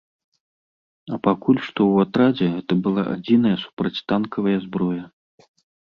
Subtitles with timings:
[1.17, 5.03] А пакуль што ў атрадзе гэта была адзіная супрацьтанкавая зброя.